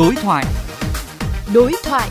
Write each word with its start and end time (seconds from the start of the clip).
Đối 0.00 0.14
thoại. 0.14 0.44
Đối 1.54 1.72
thoại. 1.84 2.10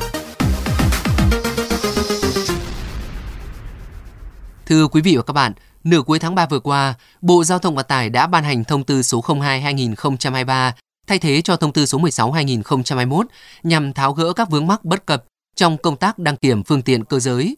Thưa 4.65 4.87
quý 4.87 5.01
vị 5.01 5.15
và 5.15 5.23
các 5.23 5.33
bạn, 5.33 5.53
nửa 5.83 6.01
cuối 6.01 6.19
tháng 6.19 6.35
3 6.35 6.45
vừa 6.45 6.59
qua, 6.59 6.93
Bộ 7.21 7.43
Giao 7.43 7.59
thông 7.59 7.75
Vận 7.75 7.85
tải 7.87 8.09
đã 8.09 8.27
ban 8.27 8.43
hành 8.43 8.63
thông 8.63 8.83
tư 8.83 9.01
số 9.01 9.21
02/2023 9.21 10.71
thay 11.07 11.19
thế 11.19 11.41
cho 11.41 11.55
thông 11.55 11.73
tư 11.73 11.85
số 11.85 11.97
16/2021 11.97 13.25
nhằm 13.63 13.93
tháo 13.93 14.13
gỡ 14.13 14.33
các 14.33 14.49
vướng 14.49 14.67
mắc 14.67 14.85
bất 14.85 15.05
cập 15.05 15.25
trong 15.55 15.77
công 15.77 15.95
tác 15.95 16.19
đăng 16.19 16.37
kiểm 16.37 16.63
phương 16.63 16.81
tiện 16.81 17.03
cơ 17.03 17.19
giới. 17.19 17.57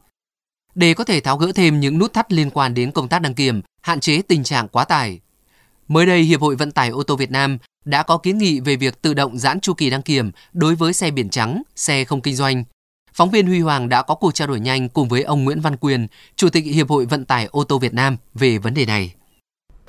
Để 0.76 0.94
có 0.94 1.04
thể 1.04 1.20
tháo 1.20 1.38
gỡ 1.38 1.52
thêm 1.56 1.80
những 1.80 2.00
nút 2.00 2.14
thắt 2.14 2.34
liên 2.34 2.50
quan 2.50 2.74
đến 2.74 2.92
công 2.92 3.08
tác 3.08 3.22
đăng 3.22 3.34
kiểm, 3.34 3.62
hạn 3.82 4.00
chế 4.00 4.22
tình 4.22 4.44
trạng 4.44 4.68
quá 4.68 4.86
tải. 4.86 5.20
Mới 5.88 6.06
đây, 6.06 6.22
Hiệp 6.22 6.42
hội 6.42 6.56
Vận 6.56 6.72
tải 6.72 6.90
ô 6.90 7.04
tô 7.04 7.16
Việt 7.16 7.32
Nam 7.32 7.58
đã 7.86 8.04
có 8.04 8.18
kiến 8.18 8.38
nghị 8.38 8.60
về 8.60 8.76
việc 8.76 9.02
tự 9.02 9.14
động 9.14 9.38
giãn 9.38 9.60
chu 9.60 9.74
kỳ 9.74 9.90
đăng 9.90 10.02
kiểm 10.02 10.32
đối 10.54 10.76
với 10.76 10.94
xe 10.94 11.12
biển 11.12 11.30
trắng, 11.30 11.62
xe 11.76 12.04
không 12.04 12.22
kinh 12.22 12.36
doanh. 12.36 12.64
Phóng 13.14 13.30
viên 13.30 13.48
Huy 13.48 13.60
Hoàng 13.60 13.90
đã 13.90 14.02
có 14.02 14.16
cuộc 14.16 14.34
trao 14.34 14.48
đổi 14.48 14.60
nhanh 14.60 14.90
cùng 14.90 15.08
với 15.08 15.24
ông 15.24 15.44
Nguyễn 15.44 15.62
Văn 15.62 15.76
Quyền, 15.78 16.08
Chủ 16.36 16.50
tịch 16.50 16.64
Hiệp 16.66 16.90
hội 16.90 17.06
Vận 17.06 17.26
tải 17.26 17.48
ô 17.52 17.64
tô 17.64 17.80
Việt 17.80 17.94
Nam 17.94 18.18
về 18.34 18.58
vấn 18.58 18.74
đề 18.74 18.86
này. 18.86 19.14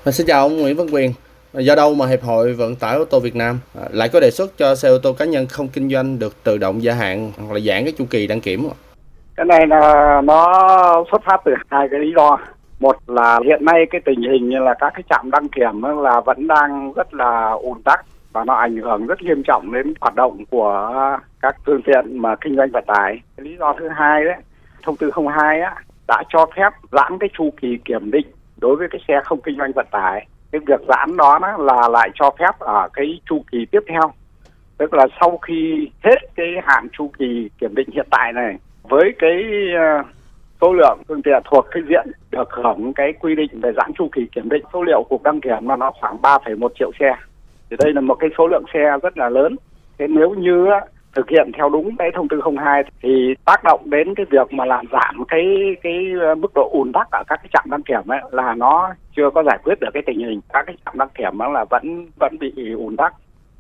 Xin 0.07 0.27
chào 0.27 0.43
ông 0.43 0.57
Nguyễn 0.57 0.77
Văn 0.77 0.87
Quyền. 0.91 1.13
Do 1.53 1.75
đâu 1.75 1.95
mà 1.95 2.07
Hiệp 2.07 2.23
hội 2.23 2.55
Vận 2.55 2.77
tải 2.77 2.97
ô 2.97 3.05
tô 3.05 3.21
Việt 3.21 3.37
Nam 3.37 3.61
lại 3.91 4.09
có 4.09 4.21
đề 4.21 4.31
xuất 4.31 4.59
cho 4.59 4.75
xe 4.75 4.89
ô 4.89 4.99
tô 4.99 5.13
cá 5.13 5.25
nhân 5.25 5.47
không 5.47 5.69
kinh 5.69 5.91
doanh 5.91 6.19
được 6.19 6.45
tự 6.45 6.59
động 6.59 6.83
gia 6.83 6.95
hạn 6.95 7.33
hoặc 7.37 7.53
là 7.53 7.61
giãn 7.61 7.85
cái 7.85 7.93
chu 7.99 8.05
kỳ 8.11 8.27
đăng 8.27 8.41
kiểm? 8.41 8.69
Cái 9.37 9.47
này 9.47 9.67
là 9.67 10.21
nó 10.25 11.05
xuất 11.11 11.23
phát 11.27 11.37
từ 11.45 11.53
hai 11.71 11.89
cái 11.91 12.01
lý 12.01 12.13
do 12.17 12.39
một 12.83 12.97
là 13.07 13.41
hiện 13.45 13.65
nay 13.65 13.87
cái 13.91 14.01
tình 14.05 14.23
hình 14.23 14.49
như 14.49 14.59
là 14.59 14.75
các 14.75 14.93
cái 14.95 15.03
trạm 15.11 15.31
đăng 15.31 15.49
kiểm 15.49 15.83
là 15.83 16.21
vẫn 16.21 16.47
đang 16.47 16.93
rất 16.93 17.15
là 17.15 17.51
ùn 17.51 17.83
tắc 17.83 18.05
và 18.33 18.45
nó 18.45 18.55
ảnh 18.55 18.77
hưởng 18.77 19.07
rất 19.07 19.23
nghiêm 19.23 19.43
trọng 19.43 19.73
đến 19.73 19.95
hoạt 20.01 20.15
động 20.15 20.45
của 20.51 20.93
các 21.41 21.57
phương 21.67 21.83
tiện 21.83 22.19
mà 22.23 22.37
kinh 22.37 22.57
doanh 22.57 22.71
vận 22.71 22.85
tải. 22.87 23.21
Lý 23.37 23.57
do 23.59 23.75
thứ 23.79 23.89
hai 23.89 24.25
đấy, 24.25 24.37
thông 24.83 24.97
tư 24.97 25.11
02 25.37 25.61
á 25.61 25.75
đã 26.09 26.23
cho 26.29 26.47
phép 26.57 26.71
giãn 26.93 27.19
cái 27.21 27.29
chu 27.39 27.51
kỳ 27.61 27.79
kiểm 27.85 28.11
định 28.11 28.27
đối 28.61 28.77
với 28.77 28.89
cái 28.91 29.01
xe 29.09 29.21
không 29.25 29.41
kinh 29.41 29.57
doanh 29.59 29.73
vận 29.73 29.87
tải. 29.91 30.27
Cái 30.53 30.61
việc 30.67 30.81
giãn 30.89 31.17
đó, 31.17 31.39
là 31.59 31.89
lại 31.89 32.11
cho 32.15 32.31
phép 32.39 32.59
ở 32.59 32.89
cái 32.93 33.21
chu 33.31 33.45
kỳ 33.53 33.67
tiếp 33.71 33.81
theo. 33.89 34.13
Tức 34.79 34.95
là 34.95 35.07
sau 35.21 35.39
khi 35.39 35.91
hết 36.05 36.17
cái 36.35 36.49
hạn 36.65 36.89
chu 36.93 37.11
kỳ 37.19 37.51
kiểm 37.61 37.75
định 37.75 37.89
hiện 37.93 38.07
tại 38.11 38.33
này 38.33 38.57
với 38.83 39.15
cái 39.19 39.43
ờ, 39.77 40.03
số 40.63 40.73
lượng 40.73 40.99
phương 41.09 41.23
tiện 41.23 41.43
thuộc 41.51 41.67
cái 41.71 41.83
diện 41.89 42.07
được 42.31 42.49
hưởng 42.53 42.93
cái 42.93 43.13
quy 43.13 43.35
định 43.35 43.61
về 43.61 43.73
giãn 43.77 43.93
chu 43.99 44.09
kỳ 44.13 44.27
kiểm 44.35 44.49
định 44.49 44.65
số 44.73 44.83
liệu 44.83 45.03
cục 45.09 45.23
đăng 45.23 45.41
kiểm 45.41 45.69
là 45.69 45.77
nó 45.77 45.93
khoảng 46.01 46.17
3,1 46.23 46.69
triệu 46.79 46.91
xe. 47.01 47.15
Thì 47.71 47.77
đây 47.79 47.93
là 47.93 48.01
một 48.01 48.15
cái 48.15 48.31
số 48.39 48.47
lượng 48.47 48.65
xe 48.75 48.99
rất 49.03 49.19
là 49.19 49.29
lớn. 49.29 49.57
Thế 49.99 50.07
nếu 50.09 50.31
như 50.31 50.67
thực 51.15 51.29
hiện 51.31 51.51
theo 51.57 51.69
đúng 51.69 51.97
cái 51.97 52.11
thông 52.15 52.29
tư 52.29 52.41
02 52.57 52.83
thì 53.03 53.35
tác 53.45 53.65
động 53.65 53.81
đến 53.85 54.15
cái 54.15 54.27
việc 54.31 54.53
mà 54.53 54.65
làm 54.65 54.87
giảm 54.93 55.25
cái 55.29 55.47
cái 55.83 55.95
ờ, 56.21 56.35
mức 56.35 56.55
độ 56.55 56.71
ùn 56.73 56.93
tắc 56.93 57.11
ở 57.11 57.23
các 57.27 57.37
cái 57.37 57.49
trạm 57.53 57.65
đăng 57.71 57.83
kiểm 57.83 58.09
ấy 58.09 58.21
là 58.31 58.55
nó 58.55 58.95
chưa 59.17 59.31
có 59.35 59.43
giải 59.43 59.59
quyết 59.65 59.81
được 59.81 59.89
cái 59.95 60.03
tình 60.07 60.19
hình. 60.19 60.41
Các 60.53 60.67
cái 60.67 60.77
trạm 60.85 60.99
đăng 60.99 61.09
kiểm 61.19 61.39
đó 61.39 61.49
là 61.49 61.65
vẫn 61.71 62.07
vẫn 62.21 62.37
bị 62.41 62.73
ùn 62.73 62.97
tắc. 62.97 63.15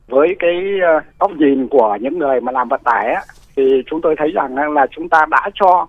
Với 0.09 0.37
cái 0.39 0.81
ờ, 0.83 1.00
góc 1.19 1.31
nhìn 1.33 1.69
của 1.69 1.98
những 2.00 2.19
người 2.19 2.41
mà 2.41 2.53
làm 2.53 2.69
vận 2.69 2.81
tải 2.84 3.14
ấy, 3.14 3.25
thì 3.56 3.83
chúng 3.87 4.00
tôi 4.00 4.14
thấy 4.19 4.31
rằng 4.31 4.72
là 4.72 4.87
chúng 4.91 5.09
ta 5.09 5.27
đã 5.31 5.50
cho 5.55 5.87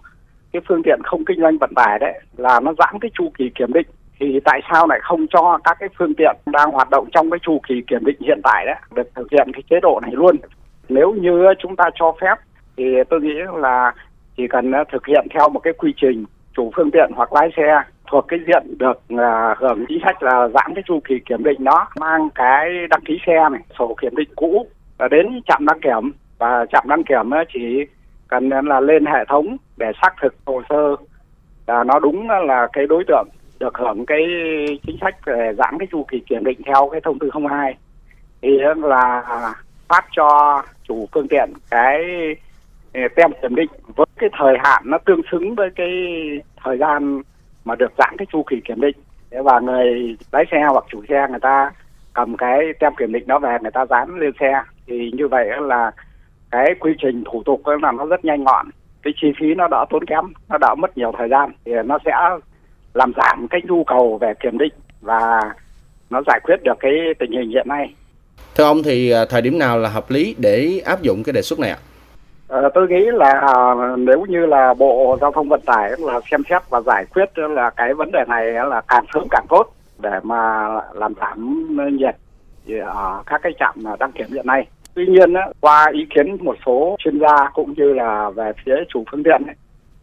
cái 0.54 0.62
phương 0.68 0.84
tiện 0.84 1.00
không 1.04 1.26
kinh 1.26 1.42
doanh 1.42 1.58
vận 1.58 1.74
tải 1.76 2.00
đấy 2.00 2.22
là 2.38 2.60
nó 2.60 2.74
giãn 2.78 3.00
cái 3.02 3.12
chu 3.14 3.32
kỳ 3.38 3.50
kiểm 3.56 3.74
định. 3.74 3.88
Thì 4.20 4.40
tại 4.46 4.62
sao 4.72 4.88
lại 4.88 5.00
không 5.04 5.28
cho 5.28 5.58
các 5.64 5.78
cái 5.80 5.90
phương 5.98 6.14
tiện 6.14 6.36
đang 6.46 6.72
hoạt 6.72 6.90
động 6.90 7.08
trong 7.12 7.30
cái 7.30 7.40
chu 7.42 7.62
kỳ 7.68 7.82
kiểm 7.88 8.06
định 8.06 8.16
hiện 8.20 8.42
tại 8.44 8.66
đấy 8.66 8.76
được 8.96 9.16
thực 9.16 9.32
hiện 9.32 9.48
cái 9.54 9.64
chế 9.70 9.80
độ 9.80 10.00
này 10.02 10.12
luôn? 10.14 10.36
Nếu 10.90 11.14
như 11.14 11.46
chúng 11.60 11.76
ta 11.76 11.90
cho 11.96 12.16
phép 12.22 12.36
thì 12.78 12.84
tôi 13.10 13.22
nghĩ 13.22 13.40
là 13.56 13.94
chỉ 14.38 14.48
cần 14.48 14.72
thực 14.92 15.08
hiện 15.08 15.28
theo 15.34 15.50
một 15.50 15.60
cái 15.60 15.74
quy 15.74 15.94
trình 16.02 16.26
chủ 16.56 16.72
phương 16.76 16.92
tiện 16.92 17.12
hoặc 17.16 17.34
lái 17.34 17.50
xe 17.58 17.84
thuộc 18.12 18.26
cái 18.28 18.40
diện 18.48 18.78
được 18.78 19.02
à, 19.18 19.56
hưởng 19.58 19.86
chính 19.88 20.00
sách 20.06 20.24
là 20.24 20.48
giãn 20.48 20.74
cái 20.76 20.84
chu 20.88 21.00
kỳ 21.08 21.20
kiểm 21.20 21.44
định 21.44 21.64
nó 21.64 21.88
mang 22.00 22.30
cái 22.36 22.70
đăng 22.90 23.02
ký 23.06 23.20
xe 23.28 23.50
này, 23.52 23.62
sổ 23.80 23.96
kiểm 24.02 24.16
định 24.16 24.30
cũ 24.36 24.68
đến 25.12 25.42
trạm 25.48 25.66
đăng 25.66 25.80
kiểm. 25.80 26.12
Và 26.38 26.66
trạm 26.72 26.84
đăng 26.88 27.04
kiểm 27.04 27.30
chỉ 27.54 27.86
cần 28.28 28.50
là 28.50 28.80
lên 28.80 29.06
hệ 29.06 29.26
thống 29.30 29.58
để 29.78 29.92
xác 30.02 30.14
thực 30.22 30.36
hồ 30.46 30.62
sơ 30.70 30.96
là 31.68 31.84
nó 31.84 32.00
đúng 32.00 32.30
là 32.30 32.68
cái 32.74 32.88
đối 32.88 33.04
tượng 33.08 33.28
được 33.60 33.78
hưởng 33.78 34.06
cái 34.06 34.26
chính 34.88 34.98
sách 35.02 35.26
về 35.26 35.54
giãn 35.58 35.78
cái 35.80 35.88
chu 35.92 36.06
kỳ 36.12 36.20
kiểm 36.20 36.44
định 36.44 36.62
theo 36.66 36.90
cái 36.92 37.02
thông 37.02 37.20
tư 37.20 37.30
02 37.50 37.76
thì 38.42 38.50
là 38.76 39.24
phát 39.88 40.06
cho 40.12 40.62
chủ 40.88 41.08
phương 41.12 41.28
tiện 41.28 41.54
cái 41.72 42.04
à, 42.94 43.02
tem 43.16 43.32
kiểm 43.42 43.56
định 43.56 43.70
với 43.96 44.06
cái 44.20 44.30
thời 44.40 44.58
hạn 44.64 44.84
nó 44.86 44.98
tương 44.98 45.22
xứng 45.32 45.56
với 45.56 45.70
cái 45.76 45.90
thời 46.64 46.78
gian 46.78 47.22
mà 47.66 47.76
được 47.76 47.92
giãn 47.98 48.16
cái 48.18 48.26
chu 48.32 48.44
kỳ 48.44 48.62
kiểm 48.66 48.82
định. 48.82 48.96
Và 49.44 49.60
người 49.60 50.18
lái 50.32 50.46
xe 50.52 50.64
hoặc 50.64 50.86
chủ 50.90 51.04
xe 51.10 51.28
người 51.30 51.40
ta 51.40 51.72
cầm 52.14 52.38
cái 52.38 52.60
tem 52.80 52.96
kiểm 52.96 53.14
định 53.14 53.28
đó 53.28 53.40
về, 53.40 53.58
người 53.62 53.72
ta 53.72 53.86
dán 53.86 54.20
lên 54.20 54.32
xe. 54.40 54.64
Thì 54.88 55.12
như 55.14 55.28
vậy 55.28 55.48
là 55.62 55.92
cái 56.52 56.76
quy 56.80 56.92
trình 57.02 57.24
thủ 57.32 57.44
tục 57.46 57.62
là 57.82 57.92
nó 57.92 58.06
rất 58.06 58.26
nhanh 58.26 58.44
gọn 58.44 58.66
cái 59.04 59.14
chi 59.22 59.28
phí 59.40 59.54
nó 59.54 59.68
đỡ 59.68 59.86
tốn 59.90 60.06
kém 60.06 60.26
nó 60.50 60.58
đỡ 60.58 60.76
mất 60.78 60.98
nhiều 60.98 61.12
thời 61.18 61.30
gian 61.30 61.52
thì 61.66 61.72
nó 61.86 61.98
sẽ 62.06 62.12
làm 62.94 63.12
giảm 63.18 63.48
cái 63.48 63.62
nhu 63.64 63.84
cầu 63.84 64.18
về 64.22 64.34
kiểm 64.40 64.58
định 64.58 64.74
và 65.02 65.42
nó 66.10 66.22
giải 66.28 66.40
quyết 66.44 66.64
được 66.64 66.78
cái 66.80 66.92
tình 67.20 67.32
hình 67.32 67.50
hiện 67.50 67.68
nay. 67.68 67.94
Thưa 68.56 68.64
ông 68.64 68.84
thì 68.84 69.12
à, 69.12 69.26
thời 69.30 69.42
điểm 69.42 69.60
nào 69.60 69.78
là 69.78 69.90
hợp 69.90 70.12
lý 70.12 70.36
để 70.38 70.82
áp 70.86 71.02
dụng 71.02 71.24
cái 71.24 71.34
đề 71.34 71.42
xuất 71.42 71.60
này 71.60 71.70
ạ? 71.70 71.78
À, 72.48 72.62
tôi 72.74 72.88
nghĩ 72.88 73.06
là 73.14 73.32
à, 73.32 73.56
nếu 73.98 74.26
như 74.30 74.46
là 74.46 74.74
bộ 74.74 75.18
giao 75.22 75.32
thông 75.32 75.50
vận 75.50 75.62
tải 75.62 75.92
là 76.00 76.20
xem 76.32 76.42
xét 76.50 76.62
và 76.70 76.82
giải 76.82 77.06
quyết 77.14 77.38
là 77.38 77.70
cái 77.70 77.94
vấn 77.94 78.12
đề 78.12 78.20
này 78.28 78.46
là 78.46 78.82
càng 78.88 79.06
sớm 79.14 79.28
càng 79.32 79.46
tốt 79.50 79.64
để 80.00 80.20
mà 80.24 80.68
làm 80.94 81.14
giảm 81.20 81.68
nhiệt 81.98 82.16
ở 82.86 83.24
các 83.26 83.42
cái 83.44 83.52
trạm 83.60 83.76
đăng 84.00 84.12
kiểm 84.12 84.28
hiện 84.34 84.48
nay 84.48 84.68
Tuy 84.96 85.06
nhiên, 85.08 85.34
qua 85.62 85.86
ý 85.94 86.06
kiến 86.16 86.38
một 86.42 86.56
số 86.66 86.96
chuyên 87.00 87.20
gia 87.20 87.50
cũng 87.54 87.74
như 87.78 87.94
là 87.94 88.30
về 88.30 88.52
phía 88.66 88.76
chủ 88.90 89.04
phương 89.12 89.24
tiện 89.24 89.42
ấy, 89.48 89.56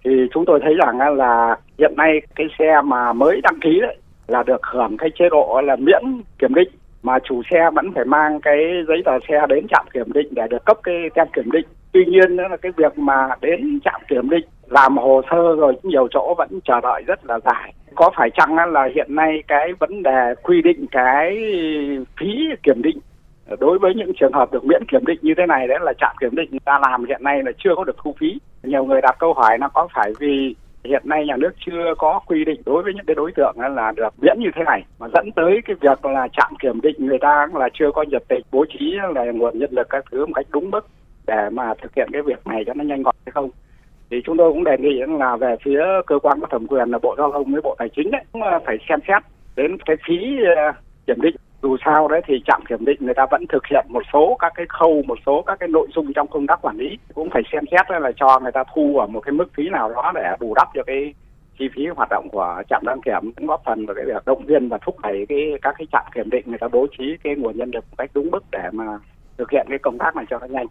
thì 0.05 0.11
chúng 0.35 0.45
tôi 0.45 0.61
thấy 0.63 0.75
rằng 0.75 1.17
là 1.17 1.57
hiện 1.79 1.95
nay 1.97 2.21
cái 2.37 2.47
xe 2.59 2.81
mà 2.85 3.13
mới 3.13 3.41
đăng 3.41 3.61
ký 3.61 3.81
đấy 3.81 3.97
là 4.29 4.43
được 4.43 4.61
hưởng 4.63 4.97
cái 4.97 5.11
chế 5.19 5.29
độ 5.31 5.61
là 5.65 5.77
miễn 5.77 6.03
kiểm 6.39 6.55
định 6.55 6.69
mà 7.03 7.19
chủ 7.25 7.43
xe 7.51 7.71
vẫn 7.75 7.93
phải 7.95 8.05
mang 8.05 8.41
cái 8.41 8.57
giấy 8.89 9.03
tờ 9.05 9.13
xe 9.29 9.47
đến 9.49 9.67
trạm 9.71 9.87
kiểm 9.93 10.13
định 10.13 10.29
để 10.31 10.43
được 10.51 10.65
cấp 10.65 10.79
cái 10.83 10.97
tem 11.15 11.27
kiểm 11.33 11.51
định. 11.53 11.67
Tuy 11.93 12.05
nhiên 12.05 12.37
là 12.37 12.57
cái 12.63 12.73
việc 12.77 12.99
mà 12.99 13.29
đến 13.41 13.81
trạm 13.85 14.01
kiểm 14.09 14.31
định 14.31 14.45
làm 14.69 14.97
hồ 14.97 15.23
sơ 15.31 15.57
rồi 15.57 15.75
nhiều 15.83 16.09
chỗ 16.11 16.35
vẫn 16.39 16.49
chờ 16.65 16.81
đợi 16.81 17.03
rất 17.07 17.27
là 17.27 17.39
dài. 17.45 17.75
Có 17.95 18.11
phải 18.17 18.31
chăng 18.31 18.73
là 18.73 18.89
hiện 18.95 19.15
nay 19.15 19.43
cái 19.49 19.73
vấn 19.79 20.03
đề 20.03 20.35
quy 20.43 20.63
định 20.63 20.87
cái 20.91 21.37
phí 22.21 22.49
kiểm 22.63 22.83
định 22.83 22.99
đối 23.61 23.79
với 23.79 23.95
những 23.95 24.13
trường 24.21 24.33
hợp 24.33 24.53
được 24.53 24.65
miễn 24.65 24.85
kiểm 24.89 25.07
định 25.07 25.19
như 25.23 25.35
thế 25.37 25.47
này, 25.47 25.69
đấy 25.69 25.79
là 25.81 25.93
trạm 25.99 26.17
kiểm 26.21 26.37
định 26.37 26.51
người 26.51 26.61
ta 26.65 26.79
làm 26.83 27.05
hiện 27.05 27.25
nay 27.25 27.43
là 27.43 27.53
chưa 27.59 27.75
có 27.77 27.85
được 27.85 27.97
thu 28.05 28.15
phí. 28.19 28.39
Nhiều 28.63 28.85
người 28.85 29.01
đặt 29.01 29.17
câu 29.19 29.33
hỏi 29.33 29.59
là 29.59 29.69
có 29.69 29.89
phải 29.95 30.13
vì 30.19 30.55
hiện 30.85 31.03
nay 31.05 31.27
nhà 31.27 31.37
nước 31.37 31.51
chưa 31.67 31.95
có 31.99 32.21
quy 32.27 32.45
định 32.45 32.63
đối 32.67 32.83
với 32.83 32.95
những 32.95 33.05
cái 33.07 33.15
đối 33.15 33.33
tượng 33.33 33.55
là 33.59 33.93
được 33.97 34.15
miễn 34.23 34.41
như 34.41 34.51
thế 34.55 34.65
này, 34.65 34.85
mà 34.99 35.07
dẫn 35.15 35.33
tới 35.33 35.61
cái 35.65 35.77
việc 35.81 36.05
là 36.05 36.29
trạm 36.33 36.53
kiểm 36.63 36.81
định 36.81 36.97
người 36.99 37.19
ta 37.19 37.47
là 37.55 37.69
chưa 37.75 37.91
có 37.95 38.03
nhiệt 38.03 38.23
tình 38.29 38.43
bố 38.53 38.65
trí 38.69 38.97
là 39.15 39.25
nguồn 39.25 39.59
nhân 39.59 39.71
lực 39.73 39.87
các 39.91 40.05
thứ 40.11 40.27
một 40.27 40.33
cách 40.35 40.47
đúng 40.51 40.71
mức 40.71 40.87
để 41.27 41.51
mà 41.53 41.75
thực 41.83 41.95
hiện 41.95 42.09
cái 42.13 42.23
việc 42.23 42.47
này 42.47 42.65
cho 42.67 42.75
nó 42.75 42.85
nhanh 42.85 43.03
gọn 43.03 43.15
hay 43.27 43.33
không. 43.33 43.51
Thì 44.11 44.23
chúng 44.25 44.37
tôi 44.37 44.53
cũng 44.53 44.65
đề 44.65 44.77
nghị 44.79 45.01
là 45.19 45.37
về 45.37 45.57
phía 45.65 45.83
cơ 46.07 46.19
quan 46.19 46.41
có 46.41 46.47
thẩm 46.47 46.67
quyền 46.67 46.91
là 46.91 46.99
bộ 47.03 47.15
giao 47.19 47.33
thông 47.33 47.53
với 47.53 47.63
bộ 47.63 47.77
tài 47.79 47.89
chính 47.97 48.11
đấy, 48.11 48.25
cũng 48.33 48.43
ờ, 48.43 48.61
phải 48.67 48.77
xem 48.89 48.99
xét 49.09 49.23
đến 49.57 49.79
cái 49.87 49.97
phí 50.07 50.17
ờ, 50.57 50.73
kiểm 51.07 51.21
định 51.21 51.37
dù 51.63 51.77
sao 51.85 52.09
đấy 52.09 52.21
thì 52.27 52.35
trạm 52.47 52.63
kiểm 52.69 52.85
định 52.85 52.97
người 53.01 53.15
ta 53.15 53.27
vẫn 53.31 53.45
thực 53.49 53.67
hiện 53.67 53.87
một 53.89 54.03
số 54.13 54.37
các 54.39 54.53
cái 54.55 54.67
khâu, 54.69 55.03
một 55.07 55.19
số 55.27 55.43
các 55.47 55.59
cái 55.61 55.69
nội 55.69 55.89
dung 55.95 56.13
trong 56.13 56.27
công 56.27 56.47
tác 56.47 56.59
quản 56.63 56.77
lý 56.79 56.99
cũng 57.15 57.31
phải 57.31 57.43
xem 57.53 57.65
xét 57.71 58.01
là 58.01 58.13
cho 58.17 58.41
người 58.41 58.53
ta 58.53 58.65
thu 58.75 58.99
ở 58.99 59.07
một 59.07 59.21
cái 59.21 59.33
mức 59.33 59.45
phí 59.55 59.69
nào 59.69 59.93
đó 59.93 60.13
để 60.15 60.37
bù 60.41 60.55
đắp 60.55 60.69
cho 60.75 60.83
cái 60.87 61.15
chi 61.59 61.69
phí 61.75 61.87
hoạt 61.97 62.09
động 62.11 62.29
của 62.33 62.63
trạm 62.71 62.83
đăng 62.87 63.01
kiểm, 63.01 63.33
cũng 63.37 63.47
góp 63.47 63.63
phần 63.67 63.87
vào 63.87 63.95
cái 63.95 64.05
việc 64.05 64.25
động 64.27 64.47
viên 64.47 64.69
và 64.69 64.79
thúc 64.79 65.01
đẩy 65.01 65.27
cái, 65.29 65.39
các 65.63 65.75
cái 65.79 65.87
trạm 65.93 66.05
kiểm 66.15 66.31
định 66.31 66.45
người 66.47 66.59
ta 66.59 66.69
bố 66.69 66.87
trí 66.99 67.05
cái 67.25 67.35
nguồn 67.35 67.57
nhân 67.57 67.71
lực 67.75 67.85
một 67.91 67.95
cách 67.99 68.11
đúng 68.15 68.31
mức 68.31 68.45
để 68.51 68.63
mà 68.73 68.85
thực 69.39 69.51
hiện 69.51 69.67
cái 69.69 69.79
công 69.79 69.99
tác 69.99 70.17
này 70.17 70.25
cho 70.31 70.39
nó 70.39 70.47
nhanh. 70.47 70.67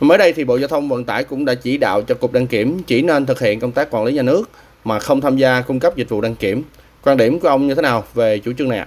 Mới 0.00 0.18
đây 0.18 0.32
thì 0.32 0.44
Bộ 0.44 0.58
Giao 0.58 0.68
thông 0.68 0.88
Vận 0.88 1.04
tải 1.04 1.24
cũng 1.24 1.44
đã 1.44 1.54
chỉ 1.54 1.78
đạo 1.78 2.02
cho 2.02 2.14
cục 2.14 2.32
đăng 2.32 2.46
kiểm 2.46 2.78
chỉ 2.86 3.02
nên 3.02 3.26
thực 3.26 3.40
hiện 3.40 3.60
công 3.60 3.72
tác 3.72 3.90
quản 3.90 4.04
lý 4.04 4.12
nhà 4.12 4.22
nước 4.22 4.42
mà 4.84 4.98
không 4.98 5.20
tham 5.20 5.36
gia 5.36 5.60
cung 5.60 5.80
cấp 5.80 5.96
dịch 5.96 6.08
vụ 6.08 6.20
đăng 6.20 6.34
kiểm. 6.34 6.62
Quan 7.04 7.16
điểm 7.16 7.40
của 7.40 7.48
ông 7.48 7.66
như 7.66 7.74
thế 7.74 7.82
nào 7.82 8.02
về 8.14 8.38
chủ 8.38 8.52
trương 8.52 8.68
này 8.68 8.78
ạ? 8.78 8.86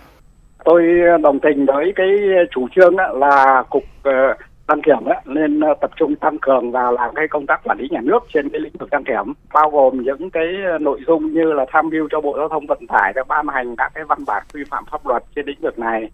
Tôi 0.66 0.84
ờ, 1.12 1.18
đồng 1.18 1.40
tình 1.40 1.66
với 1.66 1.94
cái 1.96 2.08
chủ 2.52 2.68
trương 2.76 2.96
là 2.98 3.64
cục 3.70 3.84
ờ, 4.04 4.34
đăng 4.68 4.82
kiểm 4.82 4.98
nên 5.26 5.60
ờ, 5.60 5.74
tập 5.82 5.92
trung 5.96 6.16
tăng 6.16 6.38
cường 6.42 6.72
và 6.72 6.92
làm 6.92 7.16
cái 7.16 7.28
công 7.28 7.46
tác 7.46 7.62
quản 7.64 7.78
lý 7.78 7.88
nhà 7.92 8.00
nước 8.04 8.20
trên 8.34 8.50
cái 8.50 8.62
lĩnh 8.62 8.74
vực 8.80 8.90
đăng 8.90 9.04
kiểm, 9.04 9.34
bao 9.54 9.70
gồm 9.70 10.02
những 10.02 10.30
cái 10.30 10.48
nội 10.80 11.00
dung 11.08 11.34
như 11.34 11.54
là 11.54 11.66
tham 11.72 11.90
mưu 11.90 12.08
cho 12.12 12.22
bộ 12.22 12.38
giao 12.38 12.50
thông 12.50 12.66
vận 12.68 12.88
tải 12.88 13.14
để 13.16 13.22
ban 13.28 13.48
hành 13.48 13.76
các 13.76 13.92
cái 13.96 14.04
văn 14.04 14.20
bản 14.28 14.44
quy 14.54 14.64
phạm 14.70 14.84
pháp 14.92 15.08
luật 15.08 15.24
trên 15.36 15.46
lĩnh 15.46 15.62
vực 15.62 15.80
này, 15.80 16.10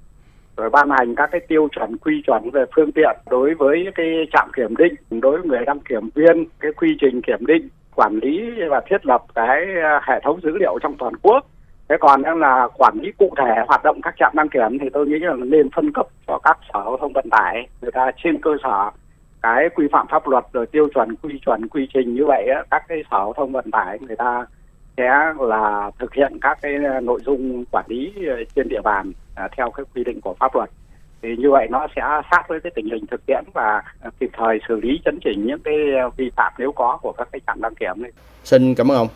rồi 0.58 0.70
ban 0.70 0.90
hành 0.90 1.16
các 1.16 1.30
cái 1.32 1.42
tiêu 1.48 1.68
chuẩn, 1.72 1.98
quy 1.98 2.22
chuẩn 2.28 2.50
về 2.50 2.66
phương 2.76 2.92
tiện 2.92 3.18
đối 3.30 3.54
với 3.54 3.86
cái 3.96 4.28
trạm 4.34 4.50
kiểm 4.56 4.76
định, 4.78 4.96
đối 5.22 5.38
với 5.38 5.48
người 5.48 5.66
đăng 5.66 5.80
kiểm 5.80 6.10
viên, 6.16 6.46
cái 6.60 6.72
quy 6.74 6.98
trình 7.02 7.22
kiểm 7.22 7.46
định, 7.46 7.70
quản 7.96 8.20
lý 8.22 8.52
và 8.70 8.82
thiết 8.90 9.06
lập 9.06 9.24
cái 9.36 9.66
hệ 10.08 10.20
thống 10.24 10.40
dữ 10.44 10.58
liệu 10.60 10.80
trong 10.82 10.96
toàn 11.00 11.14
quốc 11.22 11.46
thế 11.90 11.96
còn 12.00 12.22
là 12.22 12.68
quản 12.78 12.98
lý 13.02 13.12
cụ 13.18 13.34
thể 13.38 13.64
hoạt 13.68 13.84
động 13.84 14.02
các 14.04 14.16
trạm 14.20 14.32
đăng 14.36 14.50
kiểm 14.50 14.80
thì 14.82 14.90
tôi 14.94 15.08
nghĩ 15.08 15.20
là 15.20 15.34
nên 15.34 15.70
phân 15.76 15.92
cấp 15.94 16.08
cho 16.28 16.40
các 16.44 16.58
sở 16.74 16.82
giao 16.86 16.98
thông 16.98 17.14
vận 17.14 17.30
tải 17.30 17.68
người 17.82 17.92
ta 17.92 18.12
trên 18.24 18.42
cơ 18.42 18.52
sở 18.64 18.92
cái 19.42 19.70
quy 19.76 19.88
phạm 19.92 20.08
pháp 20.08 20.28
luật 20.28 20.46
rồi 20.54 20.66
tiêu 20.66 20.88
chuẩn 20.96 21.16
quy 21.16 21.40
chuẩn 21.46 21.68
quy 21.68 21.88
trình 21.94 22.16
như 22.16 22.26
vậy 22.26 22.48
á, 22.56 22.64
các 22.72 22.84
cái 22.88 22.98
sở 23.12 23.18
giao 23.18 23.34
thông 23.38 23.52
vận 23.52 23.72
tải 23.72 24.00
người 24.02 24.16
ta 24.16 24.46
sẽ 24.98 25.34
là 25.40 25.92
thực 26.00 26.14
hiện 26.14 26.38
các 26.42 26.58
cái 26.62 26.74
nội 27.04 27.20
dung 27.26 27.66
quản 27.72 27.86
lý 27.88 28.14
ờ, 28.28 28.44
trên 28.56 28.68
địa 28.70 28.82
bàn 28.84 29.12
à, 29.36 29.48
theo 29.58 29.72
cái 29.72 29.86
quy 29.96 30.04
định 30.04 30.22
của 30.22 30.34
pháp 30.40 30.56
luật 30.56 30.70
thì 31.22 31.36
như 31.38 31.52
vậy 31.52 31.68
nó 31.70 31.88
sẽ 31.96 32.02
sát 32.32 32.44
với 32.48 32.60
cái 32.60 32.72
tình 32.76 32.90
hình 32.90 33.06
thực 33.12 33.26
tiễn 33.26 33.44
và 33.54 33.82
kịp 34.20 34.30
thời 34.34 34.60
xử 34.68 34.76
lý 34.76 35.00
chấn 35.06 35.20
chỉnh 35.24 35.48
những 35.48 35.60
cái 35.64 35.74
vi 36.18 36.30
phạm 36.36 36.54
nếu 36.58 36.72
có 36.72 36.98
của 37.02 37.14
các 37.18 37.28
cái 37.32 37.42
trạm 37.48 37.62
đăng 37.62 37.76
kiểm 37.76 38.02
này. 38.02 38.12
Xin 38.44 38.76
cảm 38.76 38.92
ơn 38.92 38.98
ông. 38.98 39.08